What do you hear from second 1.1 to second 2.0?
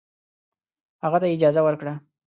ته یې اجازه ورکړه.